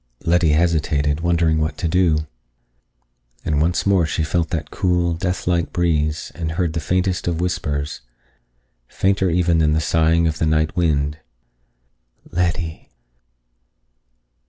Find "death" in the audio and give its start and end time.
5.13-5.45